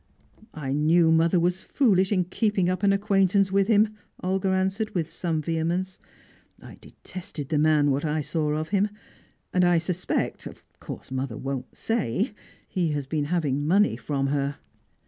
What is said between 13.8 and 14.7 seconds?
from her."